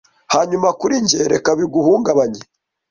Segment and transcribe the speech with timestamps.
[0.33, 2.41] Hanyuma kuri njye Reka biguhungabanye